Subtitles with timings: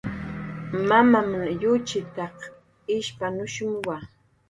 [0.89, 1.29] Mamam
[1.61, 2.37] yuychitaq
[2.95, 3.95] ishpanushumwa